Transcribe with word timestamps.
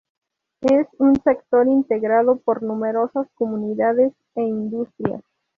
Es 0.61 0.87
un 0.97 1.21
sector 1.21 1.67
integrado 1.67 2.37
por 2.39 2.63
numerosas 2.63 3.27
comunidades 3.35 4.11
e 4.33 4.41
industrias. 4.41 5.21